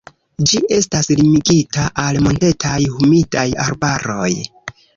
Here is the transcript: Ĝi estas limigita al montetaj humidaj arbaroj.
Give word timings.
Ĝi 0.51 0.61
estas 0.77 1.09
limigita 1.19 1.85
al 2.05 2.19
montetaj 2.29 2.79
humidaj 2.95 3.47
arbaroj. 3.69 4.31